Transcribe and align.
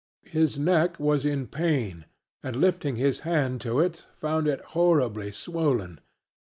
His 0.31 0.57
neck 0.57 0.99
was 0.99 1.23
in 1.23 1.45
pain 1.45 2.05
and 2.41 2.55
lifting 2.55 2.95
his 2.95 3.19
hand 3.19 3.61
to 3.61 3.79
it 3.79 3.97
he 3.97 4.03
found 4.17 4.47
it 4.47 4.59
horribly 4.73 5.29
swollen. 5.31 5.99